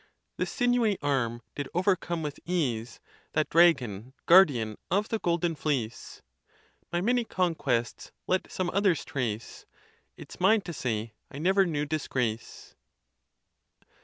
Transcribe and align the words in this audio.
73 0.37 0.43
This 0.43 0.51
sinewy 0.51 0.97
arm 1.03 1.43
did 1.53 1.69
overcome 1.75 2.23
with 2.23 2.39
ease 2.43 2.99
That 3.33 3.51
dragon, 3.51 4.15
guardian 4.25 4.79
of 4.89 5.09
the 5.09 5.19
Golden 5.19 5.53
Fleece. 5.53 6.23
My 6.91 7.01
many 7.01 7.23
conquests 7.23 8.11
let 8.25 8.51
some 8.51 8.71
others 8.73 9.05
trace; 9.05 9.67
It's 10.17 10.39
mine 10.39 10.61
to 10.61 10.73
say, 10.73 11.13
I 11.29 11.37
never 11.37 11.67
knew 11.67 11.85
disgrace. 11.85 12.73